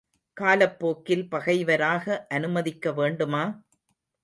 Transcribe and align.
காலப்போக்கில் 0.37 1.23
பகைவராக 1.29 2.05
அனுமதிக்க 2.29 2.93
வேண்டுமா? 2.93 3.43